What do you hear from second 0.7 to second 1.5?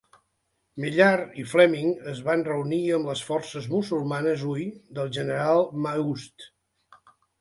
Maillart i